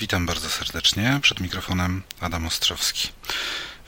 [0.00, 1.18] Witam bardzo serdecznie.
[1.22, 3.08] Przed mikrofonem Adam Ostrowski.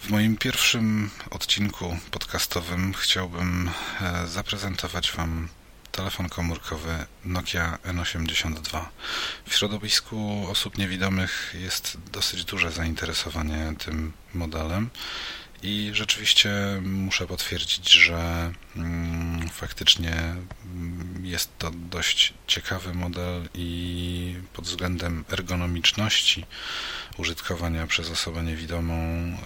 [0.02, 3.70] W moim pierwszym odcinku podcastowym chciałbym
[4.00, 5.48] e, zaprezentować Wam
[5.92, 8.84] telefon komórkowy Nokia N82.
[9.48, 14.90] W środowisku osób niewidomych jest dosyć duże zainteresowanie tym modelem
[15.62, 16.50] i rzeczywiście
[16.82, 26.44] muszę potwierdzić, że mm, faktycznie mm, jest to dość ciekawy model i pod względem ergonomiczności
[27.16, 29.38] użytkowania przez osobę niewidomą e,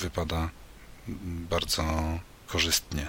[0.00, 0.50] wypada
[1.50, 1.84] bardzo
[2.46, 3.06] korzystnie.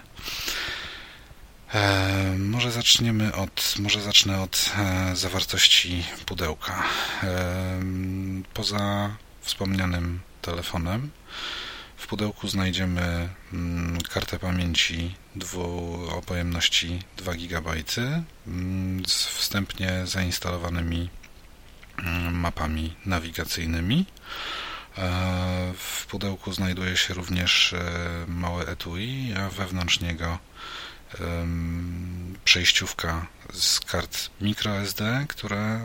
[1.74, 6.84] E, może zaczniemy od, może zacznę od e, zawartości pudełka.
[8.54, 11.10] Poza wspomnianym telefonem
[12.02, 15.16] w pudełku znajdziemy mm, kartę pamięci
[16.10, 17.72] o pojemności 2 GB
[18.48, 21.10] mm, z wstępnie zainstalowanymi
[22.00, 24.06] mm, mapami nawigacyjnymi.
[24.98, 27.80] E, w pudełku znajduje się również e,
[28.28, 30.38] małe etui, a wewnątrz niego
[32.46, 35.82] przejściówka z kart microSD, które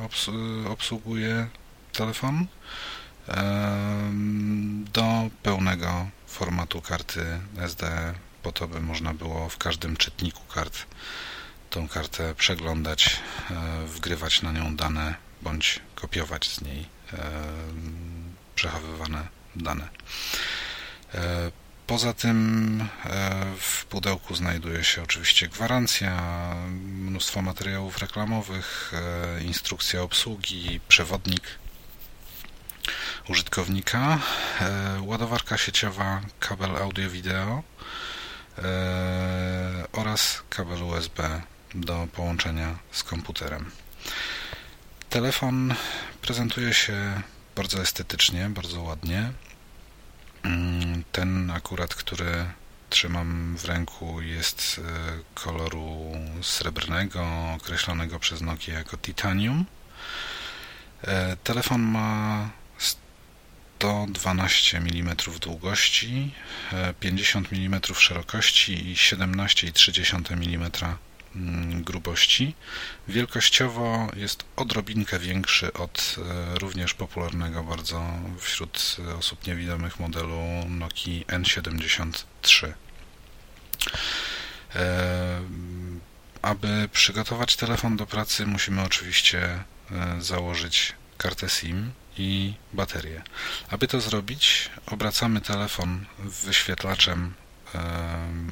[0.69, 1.49] obsługuje
[1.93, 2.47] telefon
[4.93, 10.87] do pełnego formatu karty SD, po to by można było w każdym czytniku kart
[11.71, 16.87] tą kartę przeglądać, e, wgrywać na nią dane bądź kopiować z niej
[18.55, 19.89] przechowywane dane.
[21.15, 21.51] E,
[21.87, 26.13] poza tym e, w pudełku znajduje się oczywiście gwarancja,
[26.71, 28.93] mnóstwo materiałów reklamowych,
[29.41, 31.43] instrukcja obsługi, przewodnik
[33.29, 34.19] użytkownika,
[34.61, 37.63] e, ładowarka sieciowa, kabel audio-wideo
[38.59, 38.63] e,
[39.93, 41.43] oraz kabel USB
[41.75, 43.71] do połączenia z komputerem.
[45.11, 45.75] Telefon
[46.23, 47.23] prezentuje się
[47.57, 49.33] bardzo estetycznie, bardzo ładnie.
[50.43, 52.45] Mm, ten akurat, który
[52.91, 57.27] trzymam w ręku jest e, koloru srebrnego,
[57.57, 59.65] określonego przez Nokia jako titanium.
[61.45, 62.51] Telefon ma
[63.79, 66.33] 112 mm długości,
[67.01, 70.71] 50 mm szerokości i 17,3 mm
[71.85, 72.55] grubości.
[73.09, 78.03] Wielkościowo jest odrobinkę większy od e, również popularnego bardzo
[78.39, 82.73] wśród osób niewidomych modelu Nokia N73.
[84.75, 85.41] E,
[86.43, 89.65] aby przygotować telefon do pracy musimy oczywiście e,
[90.21, 93.23] założyć kartę SIM i baterię.
[93.71, 97.35] Aby to zrobić, obracamy telefon wyświetlaczem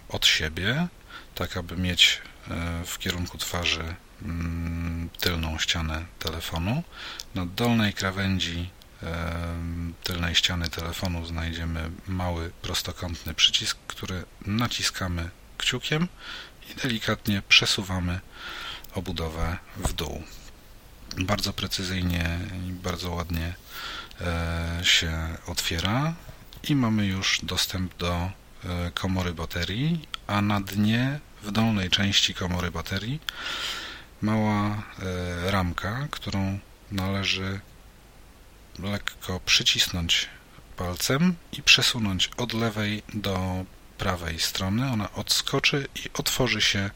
[0.09, 0.89] od siebie,
[1.35, 6.83] tak aby mieć e, w kierunku twarzy mm, tylną ścianę telefonu.
[7.35, 8.71] Na dolnej krawędzi
[10.03, 16.09] tylnej ściany telefonu znajdziemy mały prostokątny przycisk, który naciskamy kciukiem
[16.71, 18.21] i delikatnie przesuwamy
[18.95, 20.23] obudowę w dół
[21.19, 22.39] bardzo precyzyjnie
[22.69, 23.55] i bardzo ładnie
[24.21, 25.13] e, się
[25.47, 26.15] otwiera
[26.69, 28.31] i mamy już dostęp do e,
[28.95, 33.21] komory baterii, a na dnie w dolnej części komory baterii
[34.23, 36.59] mała e, ramka, którą
[36.93, 37.61] należy
[38.79, 40.29] lekko przycisnąć
[40.77, 43.65] palcem i przesunąć od lewej do
[43.99, 44.91] prawej strony.
[44.91, 46.91] Ona odskoczy i otworzy się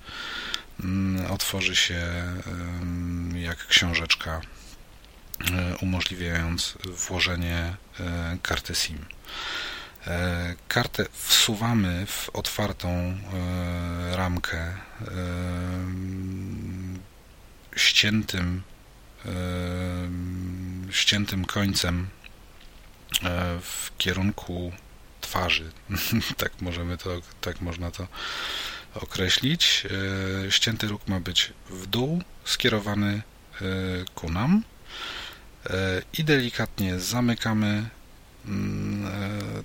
[1.30, 2.00] otworzy się
[3.34, 4.40] jak książeczka,
[5.50, 6.78] e, umożliwiając
[7.08, 9.04] włożenie e, karty SIM.
[10.06, 13.18] E, kartę wsuwamy w otwartą
[14.12, 14.74] ramkę
[17.76, 18.62] ściętym,
[20.90, 22.08] ściętym końcem
[23.60, 24.72] w kierunku
[25.20, 25.72] twarzy.
[26.36, 27.10] tak możemy to,
[27.40, 28.06] tak można to
[29.00, 29.86] określić.
[30.46, 33.64] E, ścięty róg ma być w dół, skierowany e,
[34.14, 34.62] ku nam
[35.66, 37.88] e, i delikatnie zamykamy
[38.46, 39.12] mm,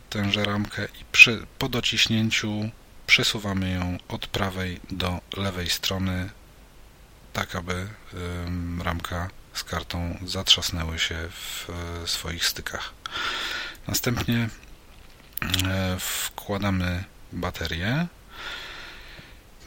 [0.09, 2.69] tęże ramkę i przy, po dociśnięciu
[3.07, 6.30] przesuwamy ją od prawej do lewej strony
[7.33, 7.88] tak, aby
[8.83, 11.68] ramka z kartą zatrzasnęły się w
[12.06, 12.94] swoich stykach.
[13.88, 14.50] Następnie
[16.00, 18.07] wkładamy baterię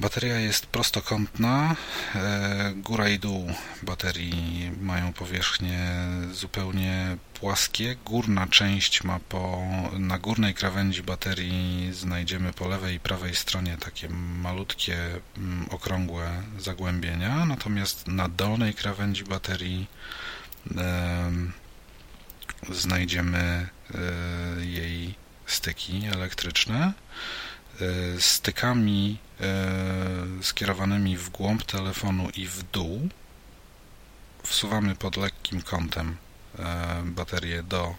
[0.00, 1.76] Bateria jest prostokątna,
[2.14, 3.52] e, góra i dół
[3.82, 5.90] baterii mają powierzchnie
[6.32, 7.96] zupełnie płaskie.
[8.04, 9.62] Górna część ma po,
[9.92, 14.08] na górnej krawędzi baterii znajdziemy po lewej i prawej stronie takie
[14.42, 14.96] malutkie,
[15.36, 19.86] mm, okrągłe zagłębienia, natomiast na dolnej krawędzi baterii
[22.70, 23.68] znajdziemy
[24.60, 25.14] jej
[25.46, 26.92] styki elektryczne.
[28.18, 29.18] Stykami
[30.42, 33.08] skierowanymi w głąb telefonu i w dół
[34.42, 36.16] wsuwamy pod lekkim kątem
[37.04, 37.94] baterię do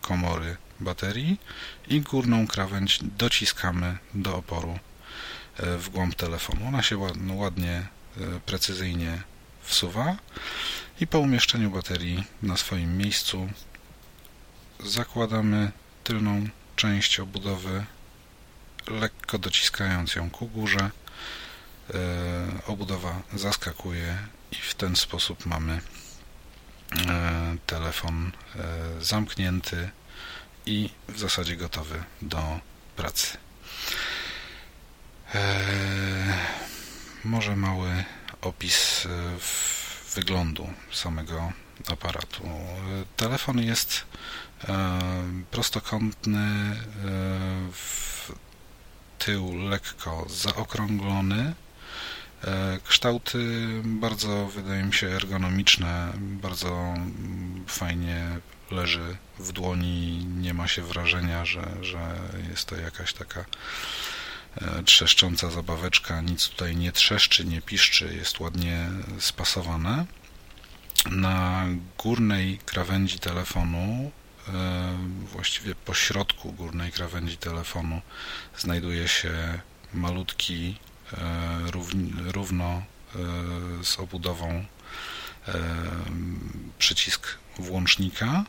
[0.00, 1.40] komory baterii
[1.88, 4.78] i górną krawędź dociskamy do oporu
[5.56, 6.66] e, w głąb telefonu.
[6.66, 6.98] Ona się
[7.34, 7.86] ładnie,
[8.20, 9.22] e, precyzyjnie
[9.62, 10.16] wsuwa
[11.00, 13.48] i po umieszczeniu baterii na swoim miejscu
[14.84, 15.72] zakładamy
[16.04, 17.84] tylną część obudowy,
[18.86, 20.90] lekko dociskając ją ku górze.
[21.94, 21.98] E,
[22.66, 24.18] obudowa zaskakuje
[24.52, 25.80] i w ten sposób mamy
[27.66, 28.32] telefon
[29.00, 29.90] zamknięty
[30.66, 32.60] i w zasadzie gotowy do
[32.96, 33.36] pracy.
[37.24, 38.04] Może mały
[38.42, 39.08] opis e,
[40.14, 41.52] wyglądu samego
[41.88, 42.42] aparatu.
[43.16, 44.04] Telefon jest
[44.68, 45.00] e,
[45.50, 46.76] prostokątny, e,
[47.72, 48.32] w
[49.24, 51.54] tył lekko zaokrąglony.
[52.84, 56.94] Kształty bardzo, wydaje mi się, ergonomiczne, bardzo
[57.66, 58.26] fajnie
[58.70, 61.98] leży w dłoni, nie ma się wrażenia, że, że
[62.50, 63.44] jest to jakaś taka
[64.60, 68.88] e, trzeszcząca zabaweczka, nic tutaj nie trzeszczy, nie piszczy, jest ładnie
[69.18, 70.06] spasowane.
[71.10, 71.66] Na
[71.98, 74.21] górnej krawędzi telefonu, e,
[75.32, 78.00] właściwie po środku górnej krawędzi telefonu
[78.58, 79.60] znajduje się
[79.94, 80.76] malutki,
[81.12, 81.16] e,
[82.32, 82.82] równo
[83.82, 84.64] z obudową
[86.78, 88.44] przycisk włącznika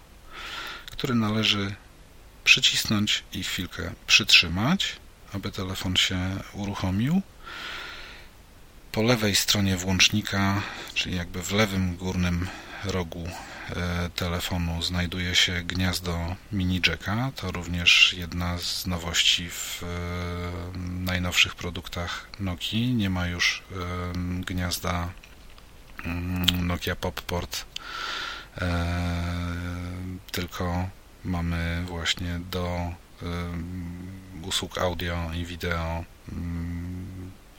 [0.94, 1.76] który należy
[2.44, 4.96] przycisnąć i chwilkę przytrzymać,
[5.34, 6.18] aby telefon się
[6.54, 7.22] uruchomił.
[8.92, 10.62] Po lewej stronie włącznika,
[10.94, 12.48] czyli jakby w lewym górnym
[12.84, 13.53] rogu e,
[14.16, 17.32] telefonu znajduje się gniazdo mini jacka.
[17.36, 22.94] To również jedna z nowości w e, najnowszych produktach Nokii.
[22.94, 23.76] Nie ma już e,
[24.42, 25.10] gniazda
[26.06, 27.66] mm, Nokia Popport
[30.32, 30.90] tylko
[31.26, 32.94] mamy właśnie do
[34.42, 36.04] usług audio i wideo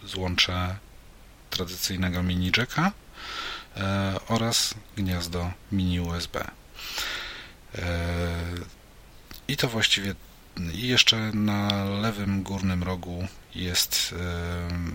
[0.05, 0.77] złącze
[1.51, 3.04] tradycyjnego mini jacka e,
[4.29, 6.45] oraz gniazdo mini USB.
[6.45, 6.51] E,
[9.49, 10.15] I to właściwie
[10.73, 14.15] i jeszcze na lewym górnym rogu jest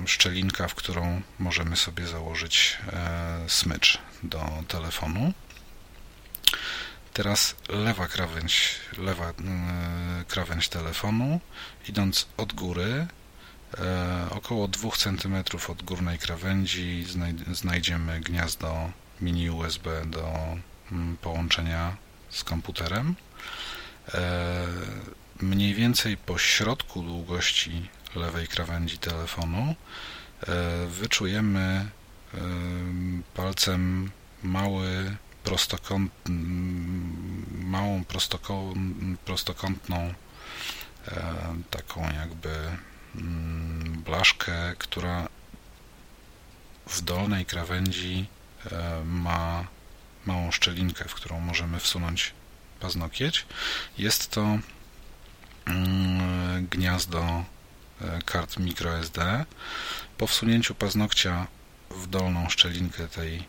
[0.05, 5.33] szczelinka, w którą możemy sobie założyć e, smycz do telefonu.
[7.13, 9.33] Teraz lewa krawędź, lewa
[10.27, 11.39] krawędź telefonu,
[11.89, 13.18] idąc od góry, e,
[14.29, 15.35] około 2 cm
[15.69, 17.05] od górnej krawędzi
[17.51, 20.33] znajdziemy gniazdo mini USB do
[20.91, 21.97] mm, połączenia
[22.29, 23.15] z komputerem.
[24.13, 24.67] E,
[25.41, 29.75] mniej więcej po środku długości lewej krawędzi telefonu
[30.47, 31.89] e, wyczujemy
[33.33, 34.11] palcem
[34.43, 36.11] mały prostokąt,
[37.51, 38.03] małą
[39.25, 40.13] prostokątną e,
[41.69, 42.79] taką jakby mm,
[44.05, 45.27] blaszkę, która
[46.87, 48.25] w dolnej krawędzi
[48.71, 49.67] e, ma
[50.25, 52.33] małą szczelinkę, w którą możemy wsunąć
[52.79, 53.45] paznokieć.
[53.97, 54.59] Jest to
[55.65, 57.43] mm, gniazdo
[58.01, 59.45] e, kart microSD.
[60.17, 61.47] Po wsunięciu paznokcia
[61.89, 63.43] w dolną szczelinkę tej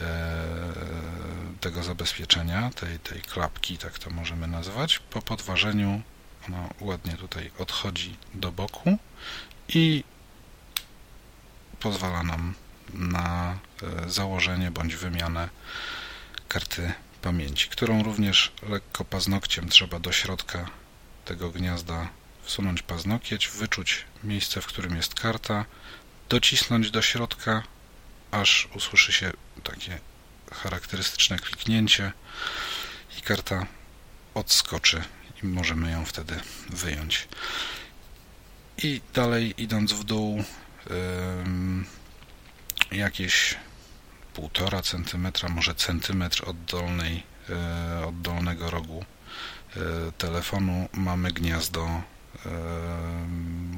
[0.00, 0.46] E,
[1.60, 4.98] tego zabezpieczenia, tej, tej klapki, tak to możemy nazwać.
[4.98, 6.02] Po podważeniu
[6.48, 8.98] ona ładnie tutaj odchodzi do boku
[9.68, 10.04] i
[11.80, 12.54] pozwala nam
[12.94, 15.48] na e, założenie bądź wymianę
[16.48, 16.92] karty
[17.22, 20.70] pamięci, którą również lekko paznokciem trzeba do środka
[21.24, 22.08] tego gniazda
[22.42, 25.64] wsunąć paznokieć, wyczuć miejsce, w którym jest karta,
[26.28, 27.62] docisnąć do środka,
[28.30, 29.32] aż usłyszy się
[29.62, 29.98] takie
[30.52, 32.12] charakterystyczne kliknięcie
[33.18, 33.66] i karta
[34.34, 35.02] odskoczy
[35.42, 37.28] i możemy ją wtedy wyjąć.
[38.82, 40.44] I dalej idąc w dół
[42.92, 43.56] jakieś
[44.34, 49.04] półtora centymetra, może centymetr od, dolnej, e, od dolnego rogu
[49.76, 49.80] e,
[50.12, 52.02] telefonu mamy gniazdo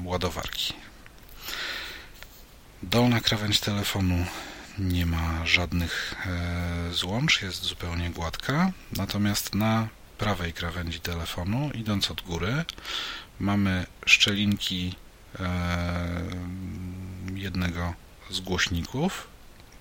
[0.03, 0.73] ładowarki.
[2.83, 4.25] Dolna krawędź telefonu
[4.79, 8.71] nie ma żadnych e, złącz, jest zupełnie gładka.
[8.91, 9.87] Natomiast na
[10.23, 12.65] prawej krawędzi telefonu, idąc od góry,
[13.39, 14.95] mamy szczelinki
[15.39, 16.21] e,
[17.33, 17.93] jednego
[18.29, 19.27] z głośników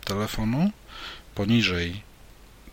[0.04, 0.70] telefonu.
[1.34, 2.02] Poniżej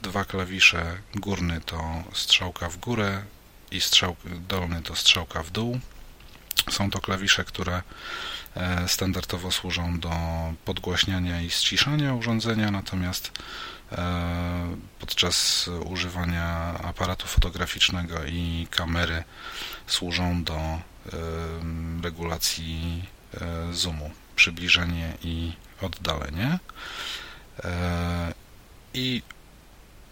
[0.02, 3.24] dwa klawisze, górny to strzałka w górę
[3.72, 4.16] i strzał,
[4.48, 5.80] dolny to strzałka w dół.
[6.70, 7.82] Są to klawisze, które
[8.88, 10.12] standardowo służą do
[10.66, 13.32] podgłaśniania i ściszania urządzenia, natomiast
[13.92, 16.46] e, podczas używania
[16.84, 19.24] aparatu fotograficznego i kamery
[19.88, 20.80] służą do e,
[22.04, 23.06] regulacji
[23.72, 26.60] zoomu, przybliżenie i oddalenie.
[28.94, 29.22] I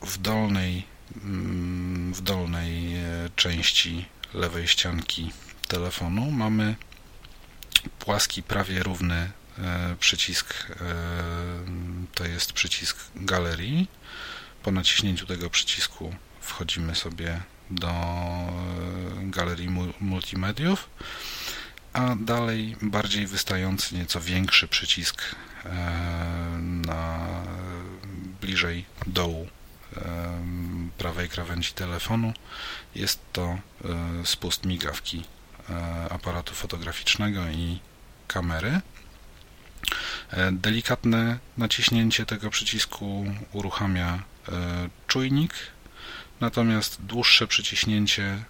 [0.01, 0.83] w dolnej,
[1.15, 2.95] mm, w dolnej
[3.35, 5.31] części lewej ścianki
[5.67, 6.75] telefonu mamy
[7.99, 10.75] płaski, prawie równy e, przycisk, e,
[12.15, 13.87] to jest przycisk galerii.
[14.63, 17.93] Po naciśnięciu tego przycisku wchodzimy sobie do e,
[19.21, 19.69] galerii
[19.99, 20.89] multimediów,
[21.93, 25.35] a dalej bardziej wystający, nieco większy przycisk
[26.61, 27.27] na
[28.41, 29.47] bliżej dołu
[30.97, 32.33] prawej krawędzi telefonu
[32.95, 33.57] jest to
[34.23, 35.23] spust migawki
[36.09, 37.79] aparatu fotograficznego i
[38.27, 38.81] kamery.
[40.31, 44.51] E, delikatne naciśnięcie tego przycisku uruchamia e,
[45.07, 45.53] czujnik,
[46.41, 48.43] natomiast dłuższe przyciśnięcie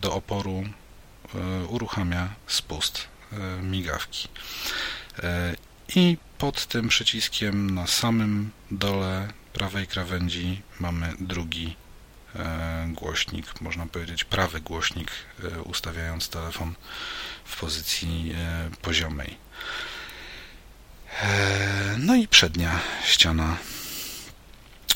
[0.00, 0.64] do oporu
[1.68, 3.08] uruchamia spust
[3.62, 4.28] migawki.
[5.96, 11.83] I pod tym przyciskiem na samym dole prawej krawędzi mamy drugi E,
[12.88, 15.10] głośnik, można powiedzieć prawy głośnik,
[15.44, 16.74] e, ustawiając telefon
[17.44, 19.44] w pozycji e, poziomej.
[21.98, 23.56] No i przednia ściana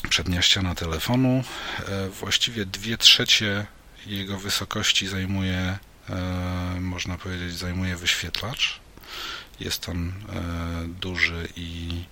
[0.09, 1.43] przednia ściana telefonu.
[2.19, 3.65] Właściwie dwie trzecie
[4.05, 5.77] jego wysokości zajmuje,
[6.79, 8.79] można powiedzieć, zajmuje wyświetlacz.
[9.59, 10.13] Jest on
[10.87, 12.03] duży i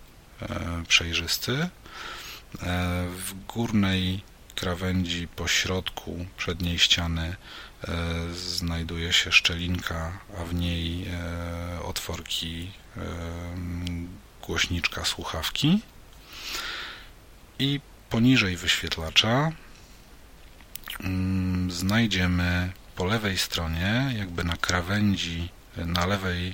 [0.88, 1.70] przejrzysty.
[3.10, 4.24] W górnej
[4.58, 7.36] krawędzi po środku przedniej ściany
[7.88, 7.96] e,
[8.34, 13.02] znajduje się szczelinka, a w niej e, otworki e,
[14.42, 15.82] głośniczka słuchawki.
[17.60, 19.52] I poniżej wyświetlacza
[21.00, 26.54] mm, znajdziemy po lewej stronie, jakby na krawędzi, na lewej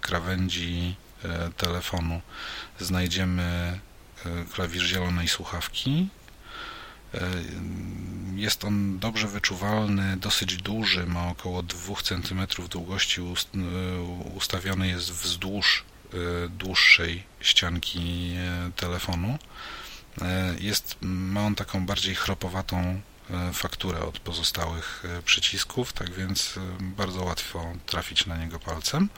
[0.00, 0.96] krawędzi
[1.56, 2.20] telefonu
[2.80, 3.78] znajdziemy
[4.52, 6.08] klawisz zielonej słuchawki
[8.36, 14.00] jest on dobrze wyczuwalny, dosyć duży, ma około 2 cm długości, e,
[14.34, 18.34] ustawiony jest wzdłuż e, dłuższej ścianki
[18.76, 19.38] telefonu.
[20.60, 23.00] Jest, ma on taką bardziej chropowatą
[23.52, 29.08] fakturę od pozostałych przycisków, tak więc bardzo łatwo trafić na niego palcem.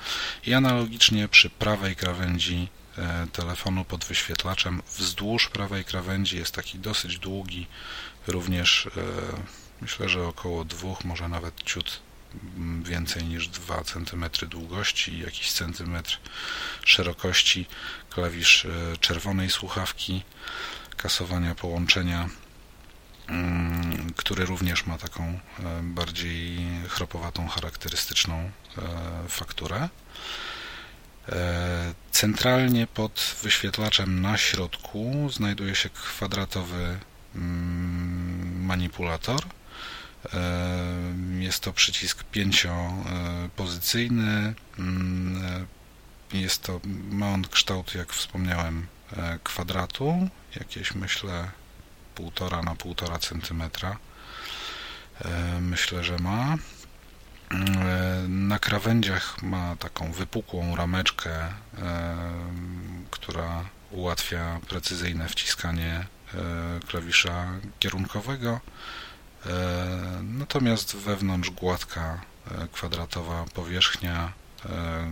[0.46, 2.85] I analogicznie przy prawej krawędzi E,
[3.32, 4.82] telefonu pod wyświetlaczem.
[4.96, 7.66] Wzdłuż prawej krawędzi jest taki dosyć długi,
[8.26, 8.90] również e,
[9.80, 12.00] myślę, że około dwóch, może nawet ciut
[12.82, 16.18] więcej niż 2 cm długości i jakiś centymetr
[16.84, 17.66] szerokości
[18.10, 20.22] klawisz e, czerwonej słuchawki
[20.96, 22.28] kasowania połączenia
[23.26, 25.40] mm, który również ma taką
[25.82, 28.50] bardziej chropowatą, charakterystyczną
[29.28, 29.88] fakturę.
[31.32, 36.98] E, centralnie pod wyświetlaczem na środku znajduje się kwadratowy
[37.34, 39.40] mm, manipulator.
[40.34, 40.38] E,
[41.38, 44.54] jest to przycisk pięciopozycyjny.
[44.78, 45.66] Mm,
[46.32, 46.80] jest to,
[47.10, 51.50] ma on kształt, jak wspomniałem, e, kwadratu, jakieś myślę
[52.14, 53.96] półtora na półtora centymetra.
[55.60, 56.56] Myślę, że ma.
[57.50, 61.52] E, na krawędziach ma taką wypukłą rameczkę, e,
[63.10, 66.06] która ułatwia precyzyjne wciskanie e,
[66.86, 67.46] klawisza
[67.78, 68.60] kierunkowego.
[70.22, 72.20] Natomiast wewnątrz gładka
[72.72, 74.32] kwadratowa powierzchnia,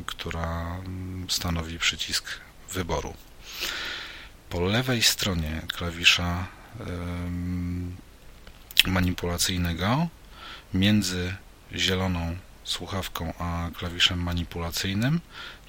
[0.06, 0.76] która
[1.28, 2.28] stanowi przycisk
[2.72, 3.14] wyboru.
[4.50, 6.46] Po lewej stronie klawisza
[8.86, 10.08] manipulacyjnego
[10.74, 11.34] między
[11.76, 15.20] zieloną słuchawką a klawiszem manipulacyjnym.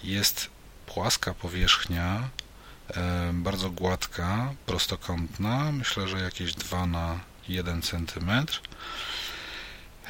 [0.04, 0.50] Jest
[0.86, 2.30] płaska powierzchnia,
[2.90, 7.20] e, bardzo gładka, prostokątna, myślę, że jakieś 2 na
[7.50, 8.30] 1 cm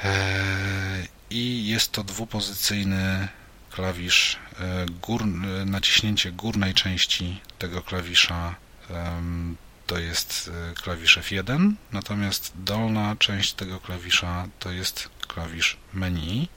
[0.04, 3.28] e, i jest to dwupozycyjny
[3.70, 8.54] klawisz, e, naciśnięcie górnej części tego klawisza
[9.86, 10.50] to jest
[10.82, 16.48] klawisz F1, natomiast dolna część tego klawisza to jest klawisz menu.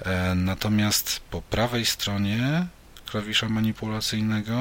[0.00, 2.66] E, natomiast po prawej stronie
[3.06, 4.56] klawisza manipulacyjnego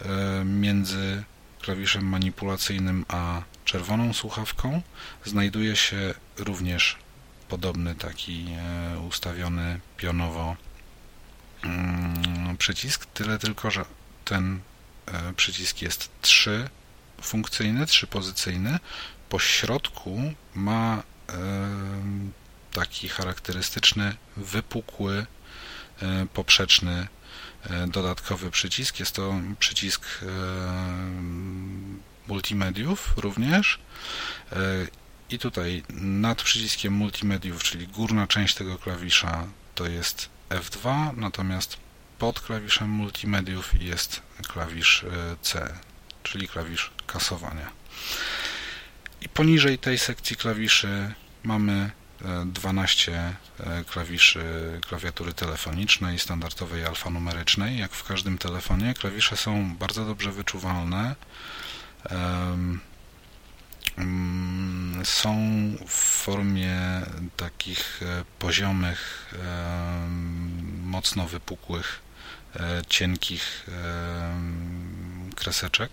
[0.00, 1.24] e, między
[1.60, 4.82] klawiszem manipulacyjnym a czerwoną słuchawką
[5.24, 6.96] znajduje się również
[7.48, 10.56] podobny taki e, ustawiony pionowo
[11.64, 13.84] mm, przycisk, tyle tylko, że
[14.24, 14.60] ten
[15.36, 16.68] przycisk jest trzy
[17.22, 18.78] funkcyjny, trzypozycyjny.
[19.28, 21.02] Po środku ma
[22.72, 25.26] taki charakterystyczny, wypukły,
[26.34, 27.08] poprzeczny
[27.88, 29.00] dodatkowy przycisk.
[29.00, 30.06] Jest to przycisk
[32.28, 33.78] multimediów również
[35.30, 41.76] i tutaj nad przyciskiem multimediów, czyli górna część tego klawisza to jest F2, natomiast
[42.18, 45.78] pod klawiszem multimediów jest klawisz e, C,
[46.22, 47.70] czyli klawisz kasowania.
[49.24, 51.90] I poniżej tej sekcji klawiszy mamy
[52.46, 54.42] 12 e, e, klawiszy
[54.88, 57.78] klawiatury telefonicznej, standardowej alfanumerycznej.
[57.78, 61.16] Jak w każdym telefonie, klawisze są bardzo dobrze wyczuwalne.
[63.96, 65.36] Mm, są
[65.86, 66.80] w formie
[67.36, 69.32] takich e, poziomych,
[70.82, 72.00] mocno wypukłych,
[72.88, 73.66] cienkich
[75.36, 75.90] kreseczek.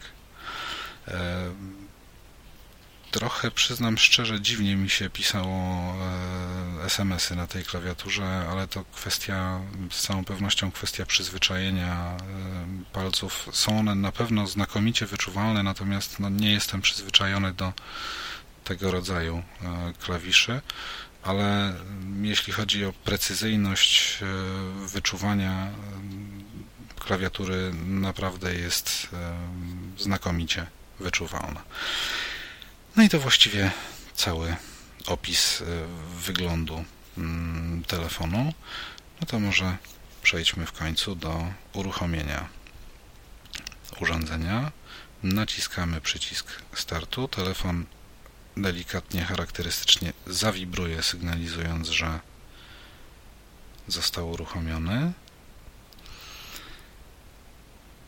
[3.12, 5.96] Trochę przyznam szczerze, dziwnie mi się pisało
[6.86, 9.60] SMS-y na tej klawiaturze, ale to kwestia,
[9.92, 12.18] z całą pewnością kwestia przyzwyczajenia
[12.94, 13.50] palców.
[13.52, 17.74] Są one na pewno znakomicie wyczuwalne, natomiast no, nie jestem przyzwyczajony do
[18.64, 20.62] tego rodzaju e, klawiszy,
[21.24, 21.74] ale
[22.22, 24.26] jeśli chodzi o precyzyjność e,
[24.88, 25.68] wyczuwania
[27.00, 29.08] klawiatury naprawdę jest
[29.98, 30.66] znakomicie
[31.00, 31.62] wyczuwalna.
[33.00, 33.72] No i to właściwie
[34.16, 34.56] cały
[35.06, 35.66] opis e,
[36.16, 36.86] wyglądu
[37.18, 38.54] mm, telefonu.
[39.22, 39.78] No to może
[40.24, 42.50] przejdźmy w końcu do uruchomienia
[44.02, 44.72] urządzenia.
[45.24, 47.28] Naciskamy przycisk startu.
[47.28, 47.86] Telefon
[48.58, 52.20] delikatnie, charakterystycznie zawibruje, sygnalizując, że
[53.88, 55.12] został uruchomiony.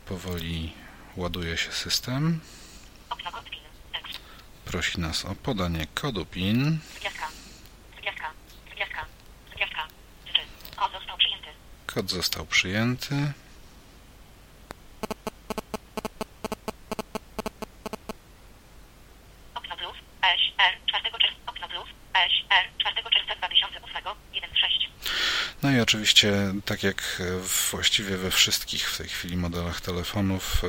[0.05, 0.73] Powoli
[1.15, 2.39] ładuje się system.
[4.71, 6.79] Prosi nas o podanie kodu PIN.
[11.85, 13.31] Kod został przyjęty.
[25.71, 27.21] No i oczywiście, tak jak
[27.71, 30.67] właściwie we wszystkich w tej chwili modelach telefonów, e,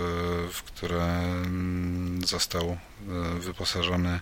[0.53, 2.79] w które mm, został e,
[3.39, 4.21] wyposażony,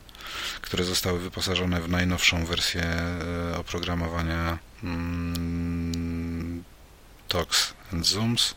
[0.60, 6.64] które zostały wyposażone w najnowszą wersję e, oprogramowania mm,
[7.28, 8.54] TOX and Zooms,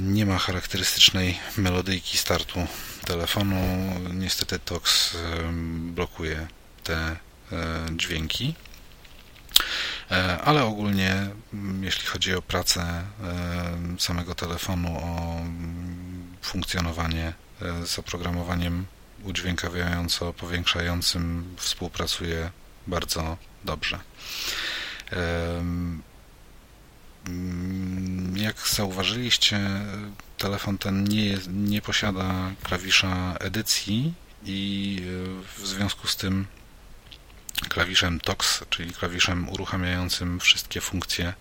[0.00, 2.66] nie ma charakterystycznej melodyjki startu
[3.04, 3.56] telefonu.
[4.14, 5.16] Niestety TOX
[5.94, 6.46] blokuje
[6.84, 7.16] te
[7.96, 8.54] dźwięki.
[10.12, 13.04] E, ale ogólnie, mm, jeśli chodzi o pracę e,
[13.98, 18.86] samego telefonu, o mm, funkcjonowanie e, z oprogramowaniem
[19.24, 22.50] udźwiękawiająco-powiększającym współpracuje
[22.86, 23.98] bardzo dobrze.
[25.12, 26.02] Mm,
[28.36, 29.60] jak zauważyliście,
[30.38, 35.02] telefon ten nie, nie posiada klawisza edycji i
[35.56, 36.46] w związku z tym
[37.68, 41.34] klawiszem TOX, czyli klawiszem uruchamiającym wszystkie funkcje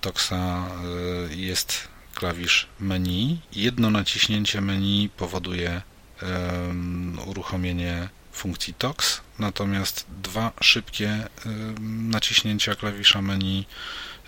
[0.00, 3.40] TOXa e, jest klawisz menu.
[3.52, 5.82] Jedno naciśnięcie menu powoduje
[7.26, 11.28] uruchomienie funkcji TOX, natomiast dwa szybkie
[11.80, 13.64] naciśnięcia klawisza menu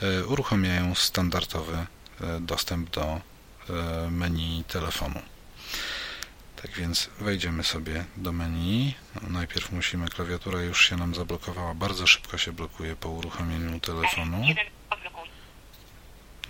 [0.02, 3.20] e, uruchamiają standardowy e, dostęp do
[4.10, 5.33] menu telefonu.
[6.64, 8.94] Tak więc wejdziemy sobie do menu.
[9.22, 14.44] Najpierw musimy, klawiatura już się nam zablokowała, bardzo szybko się blokuje po uruchomieniu telefonu.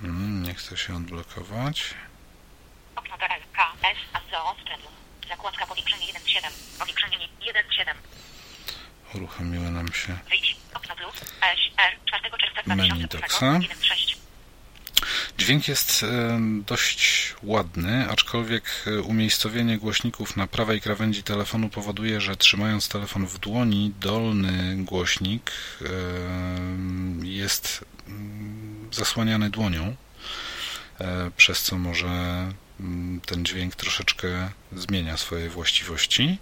[0.01, 1.95] Hmm, nie chce się odblokować.
[2.97, 3.15] Okno
[4.13, 4.57] AZO,
[5.29, 7.95] Zakładka powiększenie 1.7, powiększenie 1.7.
[9.15, 13.63] Uruchomiły nam się Wyjdź, okno plus, S, R, 4 czerwca 2008,
[15.39, 22.37] Dźwięk jest e, dość ładny, aczkolwiek e, umiejscowienie głośników na prawej krawędzi telefonu powoduje, że
[22.37, 25.87] trzymając telefon w dłoni, dolny głośnik e,
[27.27, 29.97] jest mm, zasłaniany dłonią,
[31.37, 32.09] przez co może
[32.81, 36.39] mm, ten dźwięk troszeczkę zmienia swoje właściwości.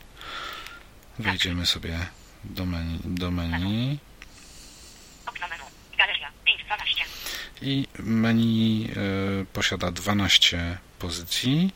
[1.19, 1.99] Wejdziemy sobie
[2.45, 2.99] do menu.
[3.05, 3.99] Do menu
[7.63, 11.73] i menu e, posiada 12 pozycji.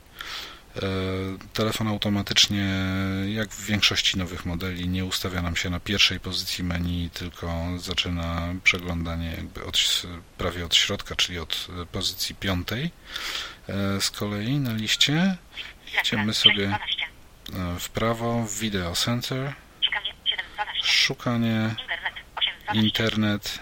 [1.53, 2.67] Telefon automatycznie,
[3.35, 8.55] jak w większości nowych modeli, nie ustawia nam się na pierwszej pozycji menu, tylko zaczyna
[8.65, 10.03] przeglądanie jakby od,
[10.39, 12.91] prawie od środka, czyli od pozycji piątej.
[14.01, 15.37] Z kolei na liście
[16.03, 16.79] idziemy sobie
[17.79, 19.55] w prawo, Video Center,
[20.83, 21.75] szukanie,
[22.75, 23.59] internet,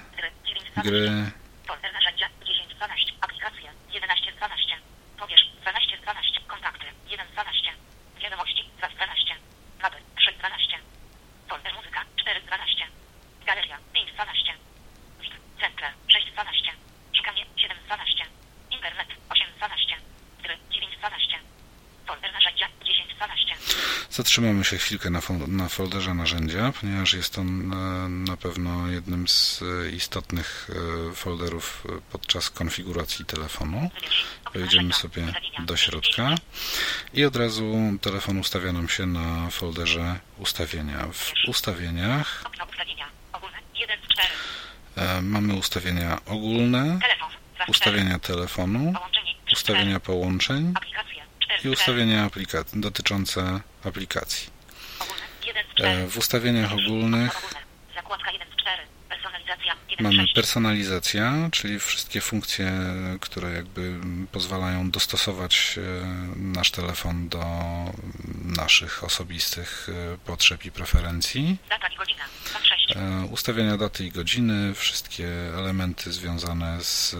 [0.84, 1.30] gry,
[24.14, 29.62] Zatrzymamy się chwilkę na, na folderze narzędzia, ponieważ jest to na, na pewno jednym z
[29.62, 30.70] e, istotnych
[31.10, 33.90] e, folderów e, podczas konfiguracji telefonu.
[34.54, 35.26] Wejdziemy sobie
[35.58, 36.34] do środka
[37.14, 41.06] i od razu telefon ustawia nam się na folderze ustawienia.
[41.12, 42.44] W ustawieniach
[45.22, 46.98] mamy ustawienia ogólne,
[47.68, 48.94] ustawienia telefonu,
[49.52, 50.74] ustawienia połączeń,
[51.64, 54.50] i ustawienia aplikacji, dotyczące aplikacji.
[55.80, 57.32] E, w ustawieniach ogólnych
[60.00, 62.72] mamy personalizacja, czyli wszystkie funkcje,
[63.20, 64.00] które jakby
[64.32, 67.44] pozwalają dostosować e, nasz telefon do
[68.44, 71.56] naszych osobistych e, potrzeb i preferencji.
[73.30, 77.16] Ustawienia daty i godziny, wszystkie elementy związane z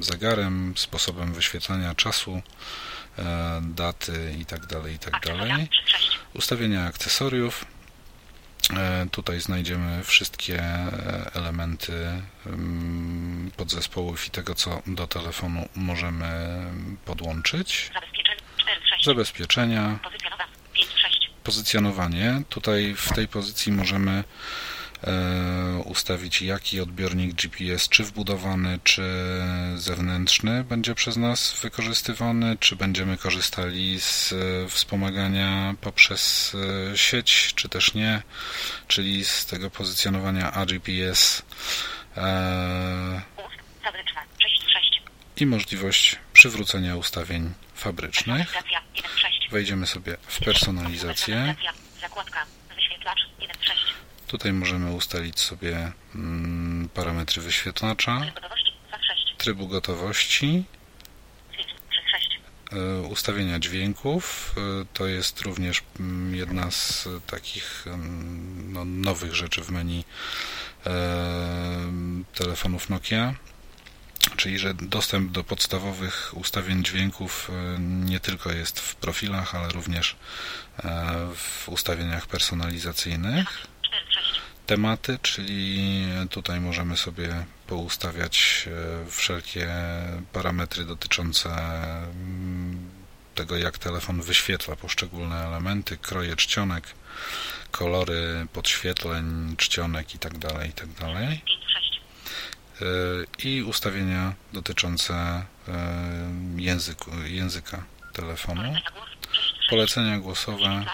[0.00, 2.42] zegarem, sposobem wyświetlania czasu,
[3.62, 5.68] daty i tak dalej, i tak dalej.
[6.34, 7.64] Ustawienia akcesoriów.
[8.76, 16.26] E, tutaj znajdziemy wszystkie e, elementy mm, podzespołów i tego, co do telefonu możemy
[17.04, 17.90] podłączyć.
[19.04, 19.98] Zabezpieczenia.
[21.44, 22.42] Pozycjonowanie.
[22.48, 24.24] Tutaj w tej pozycji możemy E,
[25.84, 29.02] ustawić jaki odbiornik GPS, czy wbudowany, czy
[29.76, 36.52] zewnętrzny będzie przez nas wykorzystywany, czy będziemy korzystali z e, wspomagania poprzez
[36.92, 38.22] e, sieć, czy też nie,
[38.88, 41.42] czyli z tego pozycjonowania AGPS
[45.36, 48.54] i możliwość przywrócenia ustawień fabrycznych.
[49.50, 51.54] Wejdziemy sobie w personalizację.
[54.26, 58.20] Tutaj możemy ustalić sobie mm, parametry wyświetlacza,
[59.38, 60.64] trybu gotowości,
[62.72, 64.54] e, ustawienia dźwięków.
[64.56, 70.04] E, to jest również mm, jedna z takich mm, no, nowych rzeczy w menu
[70.86, 70.92] e,
[72.34, 73.34] telefonów Nokia.
[74.36, 80.16] Czyli że dostęp do podstawowych ustawień dźwięków nie tylko jest w profilach, ale również
[81.36, 83.66] w ustawieniach personalizacyjnych
[84.66, 88.68] tematy, czyli tutaj możemy sobie poustawiać
[89.06, 89.68] e, wszelkie
[90.32, 92.90] parametry dotyczące mm,
[93.34, 96.84] tego, jak telefon wyświetla poszczególne elementy, kroje czcionek,
[97.70, 100.48] kolory podświetleń, czcionek itd.
[100.48, 100.94] Tak itd.
[100.94, 101.12] Tak
[102.82, 105.44] e, I ustawienia dotyczące e,
[106.56, 108.74] języku, języka telefonu,
[109.70, 110.84] polecenia głosowe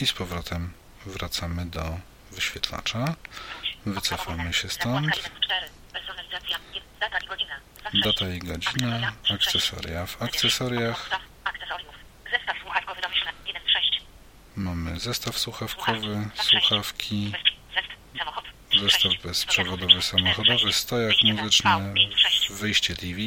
[0.00, 0.72] i z powrotem
[1.06, 1.98] wracamy do
[2.36, 3.14] wyświetlacza.
[3.86, 5.30] Wycofamy się stąd.
[8.04, 9.12] Data i godzina.
[9.30, 10.06] Akcesoria.
[10.06, 11.10] W akcesoriach.
[14.56, 17.32] Mamy zestaw słuchawkowy, słuchawki,
[18.80, 21.94] zestaw bezprzewodowy samochodowy, stojak muzyczny,
[22.50, 23.20] wyjście TV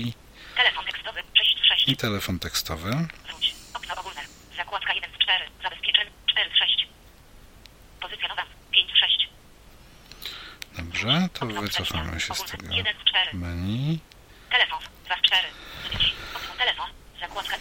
[1.88, 2.92] i telefon tekstowy.
[4.58, 6.88] Zakładka 1 4, zabezpieczenie 4 6.
[8.02, 8.46] Pozycja nowa
[11.02, 12.64] Dobrze, to wycofamy się z tego
[13.34, 14.00] menu.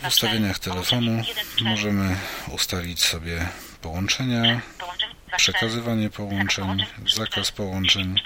[0.03, 1.23] W ustawieniach telefonu.
[1.61, 2.17] Możemy
[2.49, 3.49] ustalić sobie
[3.83, 4.61] połączenia,
[5.37, 8.21] przekazywanie połączeń, zakaz połączeń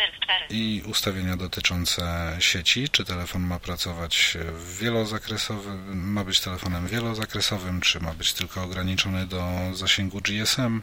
[0.51, 4.37] i ustawienia dotyczące sieci, czy telefon ma pracować
[4.81, 10.83] wielozakresowym, ma być telefonem wielozakresowym, czy ma być tylko ograniczony do zasięgu GSM,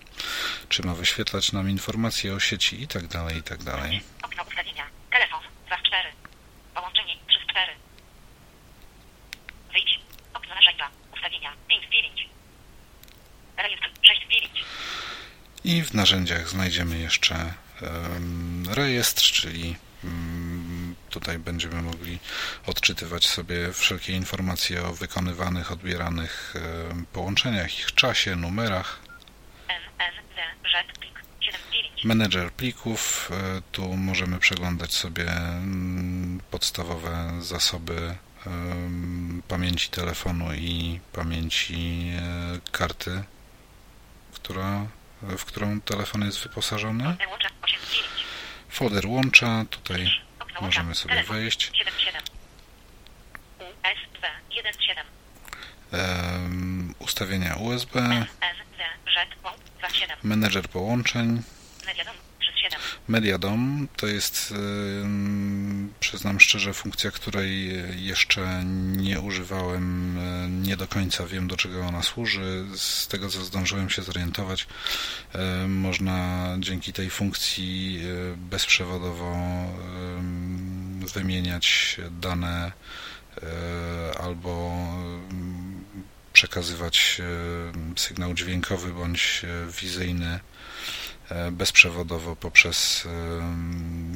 [0.70, 4.02] czy ma wyświetlać nam informacje o sieci i tak dalej, i tak dalej.
[4.24, 4.86] Okno ustawienia.
[5.12, 5.39] Telefon
[5.88, 6.10] 4.
[6.76, 7.15] Połączenie
[7.52, 7.72] 4.
[9.72, 10.00] Wyjdź.
[10.34, 10.89] Okno narzędzia.
[11.13, 12.30] Ustawienia 5
[13.58, 14.30] Rejestr 6
[15.70, 17.54] I w narzędziach znajdziemy jeszcze
[18.68, 19.76] rejestr, czyli
[21.10, 22.20] Tutaj będziemy mogli
[22.66, 26.54] odczytywać sobie wszelkie informacje o wykonywanych, odbieranych
[27.14, 29.00] połączeniach, ich czasie, numerach.
[32.04, 33.32] Menedżer plików.
[33.72, 38.16] Tu możemy przeglądać sobie mm, podstawowe zasoby
[39.48, 42.12] pamięci telefonu i pamięci
[42.72, 43.24] karty,
[44.34, 44.86] która,
[45.22, 47.16] w którą telefon jest wyposażony.
[48.70, 50.12] Folder łącza, tutaj
[50.62, 51.72] możemy sobie wejść.
[57.00, 58.26] Ustawienia USB,
[60.24, 61.42] menedżer połączeń,
[63.10, 64.54] Mediadom to jest,
[66.00, 67.69] przyznam szczerze, funkcja, której
[68.06, 68.63] jeszcze
[68.98, 70.17] nie używałem,
[70.63, 72.65] nie do końca wiem, do czego ona służy.
[72.76, 74.67] Z tego, co zdążyłem się zorientować,
[75.67, 78.02] można dzięki tej funkcji
[78.38, 79.36] bezprzewodowo
[81.13, 82.72] wymieniać dane
[84.19, 84.78] albo
[86.34, 87.22] przekazywać
[87.95, 89.45] sygnał dźwiękowy bądź
[89.82, 90.39] wizyjny
[91.52, 93.08] bezprzewodowo poprzez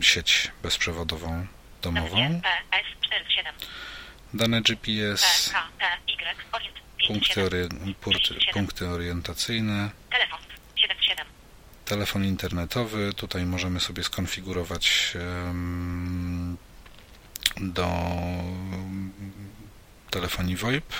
[0.02, 1.48] sieć bezprzewodową
[1.82, 2.42] domową.
[4.34, 5.54] Dane GPS,
[7.08, 7.50] punkty,
[8.54, 9.90] punkty orientacyjne,
[11.86, 13.14] telefon internetowy.
[13.14, 15.14] Tutaj możemy sobie skonfigurować
[17.58, 17.88] do
[20.12, 20.94] telefonii VoIP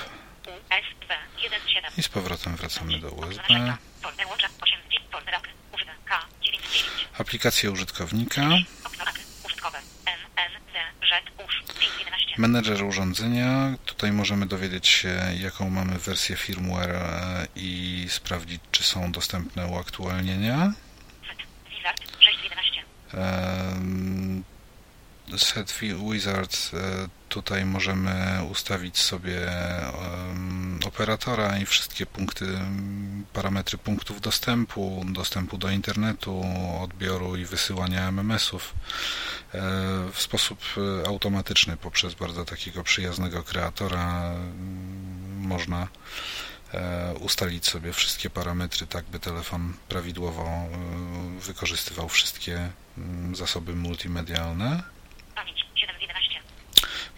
[1.98, 3.42] i z powrotem wracamy do USB.
[7.18, 8.42] Aplikacje użytkownika.
[12.38, 13.74] Menedżer urządzenia.
[13.84, 16.96] Tutaj możemy dowiedzieć się, jaką mamy wersję firmware
[17.56, 20.72] i sprawdzić, czy są dostępne uaktualnienia.
[25.36, 25.78] Set
[26.10, 26.70] Wizard
[27.28, 29.50] tutaj możemy ustawić sobie
[30.86, 32.46] operatora i wszystkie punkty,
[33.32, 36.44] parametry punktów dostępu, dostępu do internetu,
[36.80, 38.74] odbioru i wysyłania MMS-ów
[39.54, 39.60] e,
[40.12, 40.58] w sposób
[41.06, 44.34] automatyczny poprzez bardzo takiego przyjaznego kreatora
[45.36, 45.88] można
[46.74, 50.68] e, ustalić sobie wszystkie parametry, tak by telefon prawidłowo e,
[51.40, 52.70] wykorzystywał wszystkie
[53.32, 54.93] zasoby multimedialne.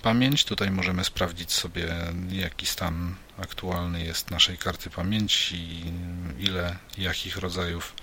[0.03, 0.45] Pamięć.
[0.45, 1.95] Tutaj możemy sprawdzić sobie,
[2.31, 5.83] jaki stan aktualny jest naszej karty pamięci,
[6.39, 7.95] ile, jakich rodzajów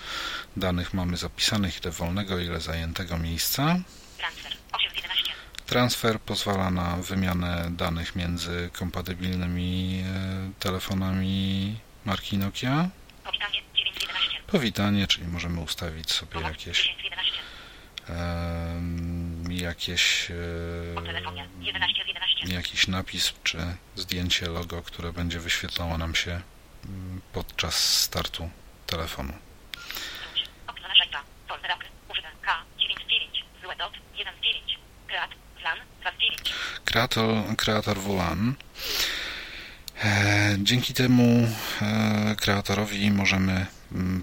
[0.58, 3.80] danych mamy zapisanych, ile wolnego, ile zajętego miejsca.
[4.18, 4.54] Transfer.
[5.66, 12.90] Transfer pozwala na wymianę danych między kompatybilnymi e, telefonami marki Nokia.
[13.24, 14.42] Powitanie, 911.
[14.48, 16.96] Powitanie, czyli możemy ustawić sobie jakieś
[19.64, 20.32] jakieś
[22.52, 23.58] jakiś napis czy
[23.96, 26.42] zdjęcie logo, które będzie wyświetlało nam się
[26.86, 28.50] mm, podczas startu
[28.88, 29.34] telefonu.
[36.86, 38.56] Kreator, kreator WLAN.
[40.04, 41.48] E, dzięki temu
[41.82, 43.66] e, kreatorowi możemy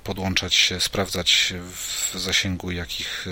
[0.05, 3.27] podłączać się, sprawdzać w zasięgu jakich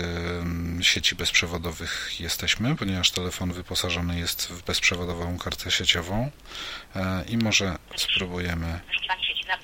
[0.80, 6.30] sieci bezprzewodowych jesteśmy, ponieważ telefon wyposażony jest w bezprzewodową kartę sieciową
[6.96, 8.80] e, i może spróbujemy.
[8.88, 9.60] Wyszukiwanie sieci na 0%,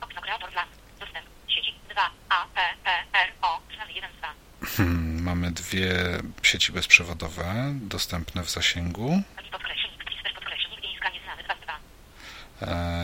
[0.00, 0.64] okno kreator dla
[1.00, 3.60] dostęp sieci 2 A P P R O
[3.94, 4.34] 1 2
[4.76, 5.94] hmm, Mamy dwie
[6.42, 9.22] sieci bezprzewodowe dostępne w zasięgu.
[9.42, 9.44] E,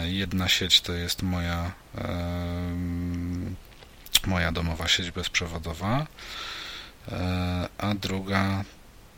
[0.04, 1.72] jedna sieć to jest moja,
[4.26, 6.06] moja domowa sieć bezprzewodowa,
[7.12, 8.64] e, a druga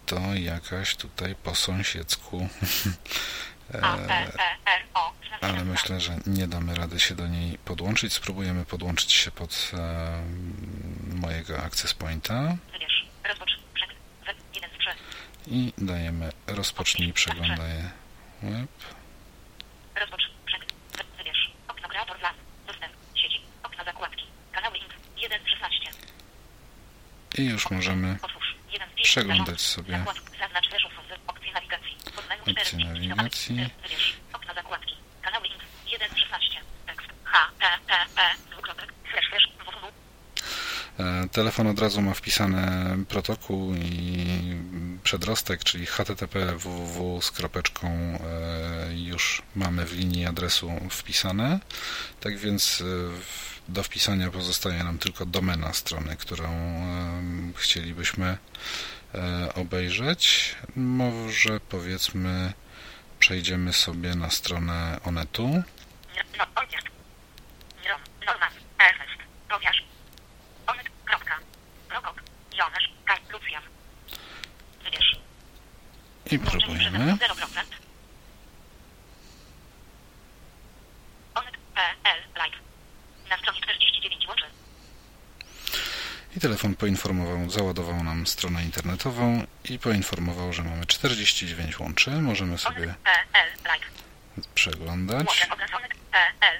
[0.06, 2.48] to jakaś tutaj po sąsiedzku.
[3.74, 3.82] E,
[5.40, 8.12] ale myślę, że nie damy rady się do niej podłączyć.
[8.12, 9.70] Spróbujemy podłączyć się pod
[11.14, 12.56] mojego Access Pointa.
[15.46, 17.82] I dajemy rozpocznij przeglądaj
[18.42, 18.70] web.
[19.94, 20.22] Rozpocz.
[21.18, 21.52] Wybierz.
[21.68, 22.34] Okno kreator dla.
[22.66, 22.92] Dostęp.
[23.14, 23.40] Sieci.
[23.62, 24.26] Okno zakładki.
[24.52, 24.92] Kanały int.
[25.16, 25.90] 1 16.
[27.38, 28.16] I już możemy
[29.02, 30.04] przeglądać sobie
[31.26, 31.96] opcje nawigacji.
[32.50, 33.70] Opcje nawigacji.
[33.82, 34.16] Wybierz.
[34.32, 34.94] Okno zakładki.
[35.22, 35.62] Kanały int.
[35.92, 36.60] 1 16.
[36.86, 37.08] Tekst.
[37.24, 37.50] H.
[37.58, 37.66] P.
[37.86, 37.94] P.
[38.16, 38.22] P.
[38.50, 38.92] Dwukropek.
[39.12, 39.62] Slash slash.
[41.32, 44.26] Telefon od razu ma wpisany protokół i
[45.02, 48.18] przedrostek, czyli http www z kropeczką e,
[48.94, 51.60] już mamy w linii adresu wpisane.
[52.20, 56.48] Tak więc e, do wpisania pozostaje nam tylko domena strony, którą
[57.56, 58.36] chcielibyśmy
[59.14, 60.54] e, obejrzeć.
[60.76, 62.52] Może powiedzmy
[63.18, 65.62] przejdziemy sobie na stronę Onetu.
[66.38, 66.92] No, odjazd.
[86.42, 92.10] Telefon poinformował, załadował nam stronę internetową i poinformował, że mamy 49 łączy.
[92.10, 92.94] Możemy sobie
[94.54, 95.26] przeglądać.
[95.26, 96.56] Łączę obraz Onet.pl.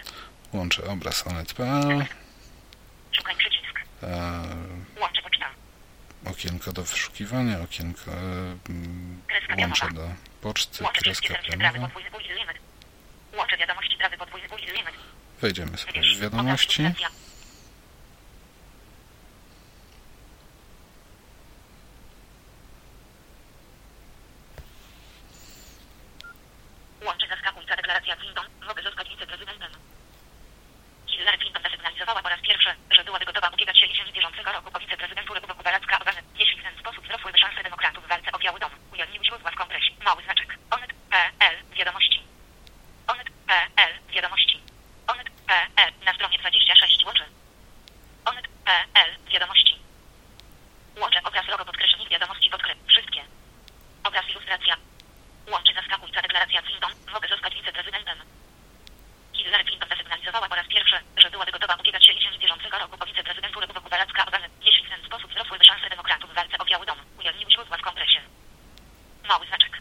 [0.53, 2.05] Łączę obraz onet.pl.
[3.13, 3.81] Szukaj przycisk.
[5.01, 5.47] Łączę poczta.
[6.25, 10.09] okienko do wyszukiwania, okienko e, łączę do
[10.41, 11.91] poczty, kreska pionowa.
[15.41, 16.83] Wejdziemy sobie w wiadomości.
[16.83, 17.23] Obraz ilustracja.
[27.07, 28.47] Łączę zaskakująca deklaracja Clinton.
[28.69, 29.73] Mogę zostać wiceprezydentem.
[31.07, 34.81] Hillary Clinton zasygnalizowała po raz pierwszy, że byłaby gotowa ubiegać się jesieni bieżącego roku o
[34.81, 38.61] wiceprezydenturę Boku Baracka Obamy, jeśli w ten sposób wzrosłyby szanse demokratów w walce o Biały
[38.61, 38.71] Dom.
[38.93, 39.91] Ujawnił źródła w kompresie.
[40.05, 40.59] Mały znaczek.
[40.71, 41.57] Onet.pl.
[41.79, 42.23] Wiadomości.
[43.07, 43.93] Onet.pl.
[44.09, 44.61] Wiadomości.
[45.07, 45.93] Onet.pl.
[46.05, 47.25] Na stronie 26 łączy.
[48.25, 49.11] Onet.pl.
[49.33, 49.75] Wiadomości.
[51.01, 52.75] Łączę obraz logo podkreślnik wiadomości podkre...
[52.89, 53.25] Wszystkie.
[54.05, 54.77] Obraz ilustracja.
[55.51, 56.93] Łączy zaskakująca deklaracja Clinton.
[57.13, 58.19] Mogę zostać wiceprezydentem.
[59.33, 63.07] Hillary Clinton zasygnalizowała po raz pierwszy, że byłaby gotowa ubiegać się jesieni bieżącego roku o
[63.07, 66.87] wiceprezydenturę Boku Baracka Obamy, jeśli w ten sposób wzrosłyby szanse demokratów w walce o Biały
[66.87, 66.99] Dom.
[67.21, 68.21] Ujawnił źródła w kompresie.
[69.29, 69.73] Mały znaczek.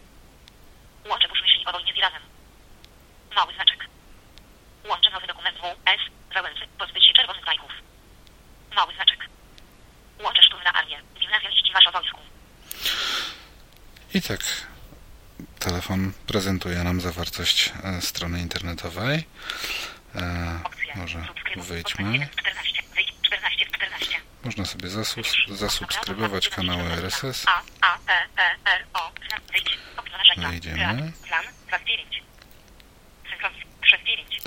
[1.10, 2.22] Łączę Bush myśli o wojnie z Iranem.
[3.36, 3.80] Mały znaczek.
[4.90, 6.02] Łączę nowy dokument WS.
[6.34, 6.68] Wałęsy.
[6.80, 7.72] Pozbyć się czerwonych bajków.
[8.76, 9.30] Mały znaczek.
[10.24, 11.02] Łączę szturm na armię.
[11.20, 12.20] Gimnazja liści masz o wojsku.
[14.14, 14.40] I tak
[15.60, 19.24] telefon prezentuje nam zawartość e, strony internetowej.
[20.16, 20.60] E,
[20.96, 21.26] może
[21.58, 22.04] wyjdźmy.
[22.04, 22.84] Odpal 1 z 14.
[22.96, 24.18] Wyjdź 14 z 14.
[24.44, 24.90] Można sobie
[25.50, 27.46] zasubskrybować kanały RSS.
[27.48, 30.78] A, A, E, E, R, O, Znam, wyjdź, okno narzędzia, Wejdziemy.
[30.78, 32.24] plan, plan, 2 z 9.
[33.30, 34.42] Synchronizm, 3 z 9.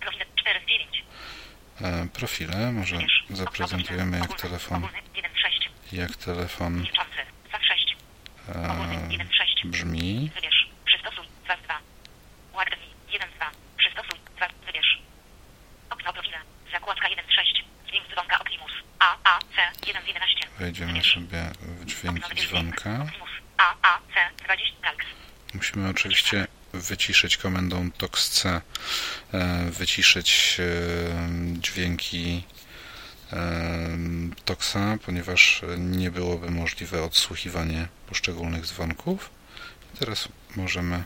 [0.00, 1.04] Profil, 4 z 9.
[1.82, 5.70] E, profile może Wybierz, okno zaprezentujemy jak ogólny, telefon, Ogólny, 1 z 6.
[5.92, 7.96] jak telefon Milczący, 2 z 6.
[8.48, 9.64] Ogólny, e, 1 z 6.
[9.66, 10.30] brzmi.
[10.34, 11.78] Wybierz, przystosuj, 2 z 2.
[12.54, 13.50] Łagnij, 1 z 2.
[13.76, 14.98] Przystosuj, 2, wybierz.
[15.90, 16.38] Okno profile,
[16.72, 17.64] zakładka 1 z 6.
[17.88, 18.72] Dźwięk dzwonka Optimus.
[18.98, 20.06] A, A, C, 1 z
[20.80, 20.84] 11.
[20.84, 21.14] Wejdziemy Wybierz.
[21.14, 23.02] sobie w dźwięki dzwonka.
[23.02, 23.30] Optimus.
[23.58, 25.06] A, A, C, 20 kalks.
[25.54, 28.60] Musimy oczywiście wyciszyć komendą toxc, e,
[29.70, 30.64] wyciszyć e,
[31.60, 32.44] dźwięki
[33.32, 33.38] e,
[34.44, 39.30] toxa, ponieważ nie byłoby możliwe odsłuchiwanie poszczególnych dzwonków.
[39.98, 41.04] Teraz możemy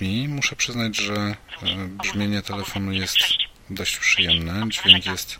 [0.00, 0.28] brzmi.
[0.28, 1.36] Muszę przyznać, że e,
[1.88, 3.18] brzmienie telefonu jest
[3.70, 4.68] dość przyjemne.
[4.68, 5.36] Dźwięk jest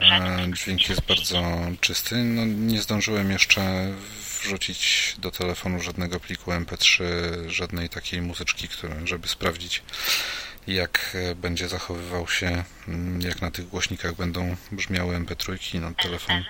[0.00, 1.42] E, Dźwięk jest bardzo
[1.80, 2.16] czysty.
[2.16, 3.92] No, nie zdążyłem jeszcze
[4.42, 7.04] wrzucić do telefonu żadnego pliku MP3,
[7.46, 8.68] żadnej takiej muzyczki,
[9.04, 9.82] żeby sprawdzić,
[10.66, 15.80] jak e, będzie zachowywał się, mm, jak na tych głośnikach będą brzmiały MP3.
[15.80, 16.44] No, telefon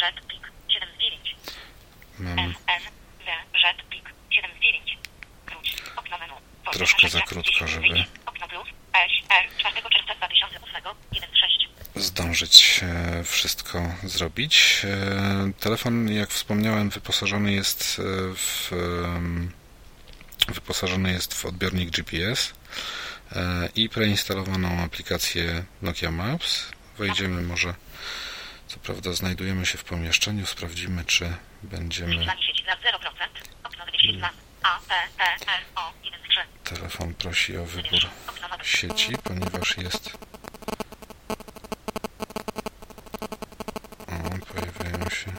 [0.00, 1.36] Z, plik, 7 z 9.
[2.18, 2.84] mam N, Z,
[3.62, 4.98] Z, plik, 7 z 9.
[5.46, 6.34] Wróć, okno menu.
[6.64, 11.30] Podróż Troszkę za krótko, 10, żeby- wyjdź, Okno plus, S, R, 4 czerwca 2008, 1,
[11.36, 11.68] 6.
[11.96, 14.82] zdążyć e, wszystko zrobić.
[14.84, 18.02] E, Telefon, jak wspomniałem, wyposażony jest e,
[18.34, 18.70] w
[20.48, 22.52] wyposażony jest w odbiornik GPS
[23.76, 26.70] i preinstalowaną aplikację Nokia Maps.
[26.98, 27.74] Wejdziemy może,
[28.68, 32.26] co prawda znajdujemy się w pomieszczeniu, sprawdzimy czy będziemy
[36.74, 38.00] Telefon prosi o wybór
[38.62, 40.10] sieci, ponieważ jest
[44.06, 45.32] o, pojawiają się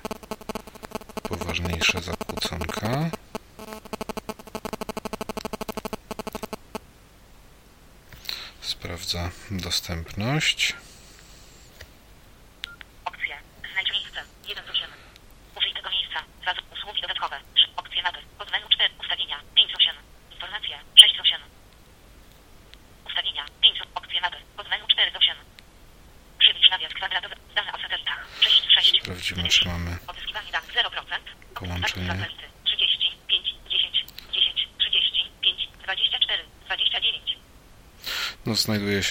[1.23, 3.09] poważniejsze zakłóconka.
[8.61, 10.75] Sprawdza dostępność.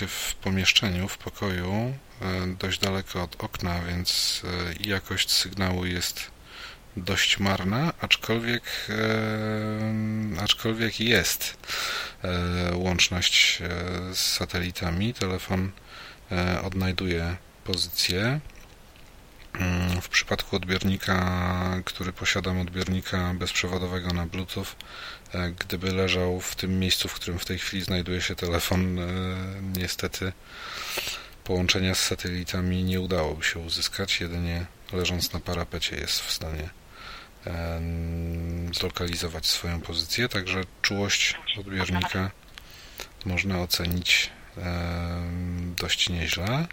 [0.00, 1.72] Się w pomieszczeniu, w pokoju,
[2.22, 6.30] e, dość daleko od okna, więc e, jakość sygnału jest
[6.96, 11.56] dość marna, aczkolwiek, e, aczkolwiek jest
[12.74, 13.62] łączność
[14.12, 15.14] z satelitami.
[15.14, 15.70] Telefon
[16.62, 18.40] odnajduje pozycję.
[20.50, 24.66] Przypadku odbiornika, który posiadam, odbiornika bezprzewodowego na Bluetooth,
[25.34, 29.04] e, gdyby leżał w tym miejscu, w którym w tej chwili znajduje się telefon, e,
[29.78, 30.32] niestety
[31.44, 34.20] połączenia z satelitami nie udałoby się uzyskać.
[34.20, 36.70] Jedynie leżąc na parapecie jest w stanie
[37.44, 42.30] em, zlokalizować swoją pozycję, także czułość odbiornika
[43.24, 44.30] można ocenić
[45.76, 46.66] dość nieźle.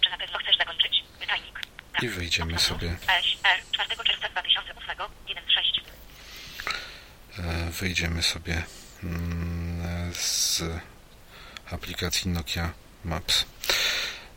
[0.00, 1.04] Czy na pewno chcesz zakończyć?
[1.20, 1.54] Pytajnik.
[1.54, 1.66] Tak.
[2.02, 4.96] I wyjdziemy sobie SR 4 czerwca 2008
[5.28, 5.80] 1 6.
[7.38, 8.62] E, wyjdziemy sobie
[9.04, 10.62] mm, z
[11.70, 12.72] aplikacji Nokia
[13.04, 13.44] Maps.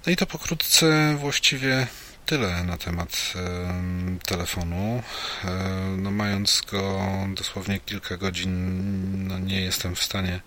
[0.05, 1.87] No i to pokrótce właściwie
[2.25, 5.03] tyle na temat em, telefonu.
[5.45, 5.49] E,
[5.97, 10.39] No mając go dosłownie kilka godzin, no nie jestem w stanie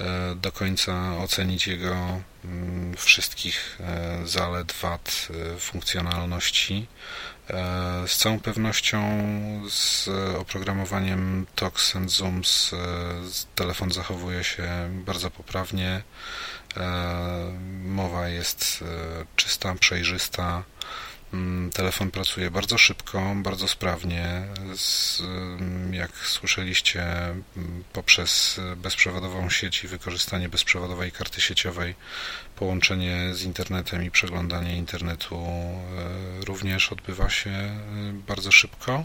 [0.00, 2.20] e, do końca ocenić jego
[2.96, 6.86] wszystkich e, zalet, wad, e, funkcjonalności.
[7.50, 9.00] E, Z całą pewnością
[9.70, 12.74] z oprogramowaniem Tox and Zooms
[13.54, 16.02] telefon zachowuje się bardzo poprawnie.
[16.78, 20.62] E, Mowa jest e, czysta, przejrzysta.
[21.32, 24.44] Mm, Telefon pracuje bardzo szybko, bardzo sprawnie.
[24.76, 31.94] Z, mm, jak słyszeliście, mm, poprzez bezprzewodową sieć i wykorzystanie bezprzewodowej karty sieciowej,
[32.56, 37.80] połączenie z internetem i przeglądanie internetu e, również odbywa się
[38.26, 39.02] bardzo szybko.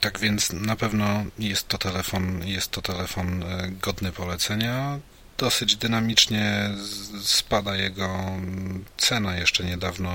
[0.00, 4.98] Tak więc na pewno jest to telefon, jest to telefon e, godny polecenia.
[5.38, 6.70] Dosyć dynamicznie
[7.22, 9.36] spada jego mm, cena.
[9.36, 10.12] Jeszcze niedawno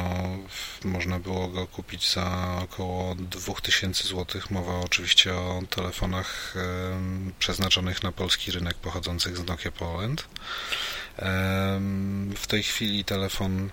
[0.84, 4.42] można było go kupić za około 2000 zł.
[4.50, 10.26] Mowa oczywiście o telefonach em, przeznaczonych na polski rynek pochodzących z Nokia Poland.
[11.18, 13.70] Em, W tej chwili telefon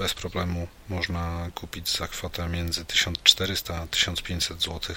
[0.00, 4.96] bez problemu można kupić za kwotę między 1400 a 1500 zł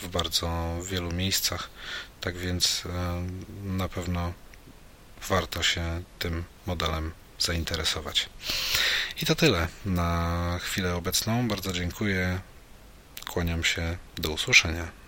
[0.00, 1.70] w bardzo wielu miejscach.
[2.20, 3.44] Tak więc em,
[3.78, 4.32] na pewno
[5.28, 8.28] warto się tym modelem zainteresować.
[9.22, 11.48] I to tyle na chwilę obecną.
[11.48, 12.40] Bardzo dziękuję.
[13.26, 13.96] Kłaniam się.
[14.16, 14.88] Do usłyszenia.